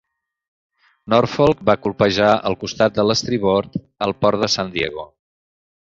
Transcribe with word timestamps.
"Norfolk" 1.15 1.61
va 1.69 1.75
colpejar 1.83 2.31
el 2.53 2.59
costat 2.65 2.99
de 2.99 3.07
l"estribord 3.07 3.81
al 4.07 4.19
port 4.25 4.47
de 4.47 4.53
"San 4.59 4.77
Diego". 4.79 5.11